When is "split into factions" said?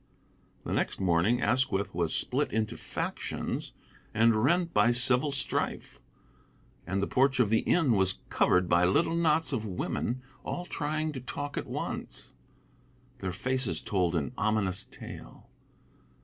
2.11-3.71